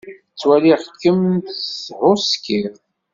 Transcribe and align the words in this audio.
Ttwaliɣ-kem 0.31 1.21
tehhuskid. 1.83 2.73